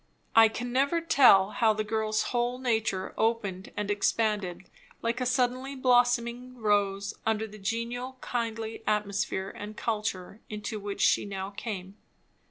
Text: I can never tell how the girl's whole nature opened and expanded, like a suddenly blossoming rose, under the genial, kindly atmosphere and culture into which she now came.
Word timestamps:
I 0.35 0.47
can 0.47 0.71
never 0.71 0.99
tell 0.99 1.51
how 1.51 1.73
the 1.73 1.83
girl's 1.83 2.23
whole 2.33 2.57
nature 2.57 3.13
opened 3.19 3.71
and 3.77 3.91
expanded, 3.91 4.63
like 5.03 5.21
a 5.21 5.27
suddenly 5.27 5.75
blossoming 5.75 6.57
rose, 6.57 7.13
under 7.23 7.45
the 7.45 7.59
genial, 7.59 8.17
kindly 8.19 8.81
atmosphere 8.87 9.51
and 9.55 9.77
culture 9.77 10.41
into 10.49 10.79
which 10.79 11.01
she 11.01 11.23
now 11.23 11.51
came. 11.51 11.97